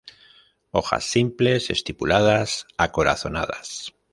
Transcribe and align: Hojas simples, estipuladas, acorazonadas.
Hojas 0.71 1.03
simples, 1.11 1.69
estipuladas, 1.69 2.65
acorazonadas. 2.75 3.93